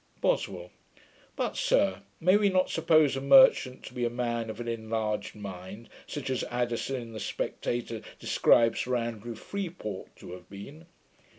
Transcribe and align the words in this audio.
BOSWELL. 0.19 0.71
'But, 1.35 1.55
sir, 1.57 2.01
may 2.19 2.35
we 2.35 2.49
not 2.49 2.71
suppose 2.71 3.15
a 3.15 3.21
merchant 3.21 3.83
to 3.83 3.93
be 3.93 4.03
a 4.03 4.09
man 4.09 4.49
of 4.49 4.59
an 4.59 4.67
enlarged 4.67 5.35
mind, 5.35 5.89
such 6.07 6.31
as 6.31 6.43
Addison 6.45 6.95
in 6.99 7.13
the 7.13 7.19
Spectator 7.19 8.01
describes 8.17 8.79
Sir 8.79 8.95
Andrew 8.95 9.35
Freeport 9.35 10.15
to 10.15 10.31
have 10.31 10.49
been?' 10.49 10.87